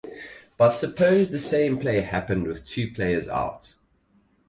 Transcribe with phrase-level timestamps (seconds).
[0.57, 3.75] But suppose the same play happened with two players out.